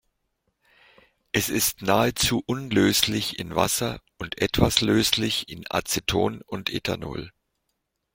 Es 1.31 1.49
ist 1.49 1.83
nahezu 1.83 2.41
unlöslich 2.47 3.37
in 3.37 3.53
Wasser 3.55 4.01
und 4.17 4.41
etwas 4.41 4.81
löslich 4.81 5.47
in 5.47 5.65
Aceton 5.69 6.41
und 6.41 6.71
Ethanol. 6.71 7.31